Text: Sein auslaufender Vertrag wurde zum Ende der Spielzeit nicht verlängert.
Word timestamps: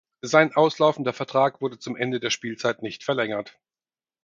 Sein 0.23 0.55
auslaufender 0.55 1.13
Vertrag 1.13 1.61
wurde 1.61 1.77
zum 1.77 1.95
Ende 1.95 2.19
der 2.19 2.31
Spielzeit 2.31 2.81
nicht 2.81 3.03
verlängert. 3.03 3.59